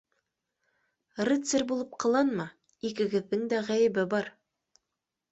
[1.27, 2.45] —Рыцарь булып ҡыланма,
[2.89, 4.31] икегеҙҙең дә ғәйебе бар!